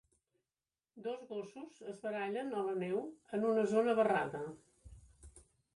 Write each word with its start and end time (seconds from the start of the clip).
Dos 1.07 1.21
gossos 1.33 1.77
es 1.91 2.01
barallen 2.07 2.49
a 2.49 2.65
la 2.71 2.75
neu 2.87 2.99
en 3.39 3.47
una 3.53 3.69
zona 3.77 3.97
barrada. 4.03 4.45